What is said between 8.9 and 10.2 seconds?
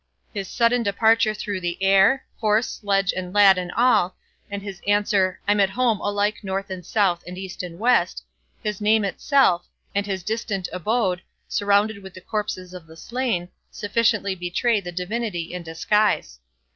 itself, and